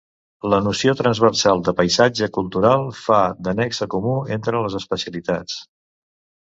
[0.51, 5.63] La noció transversal de paisatge cultural fa de nexe comú entre les especialitats.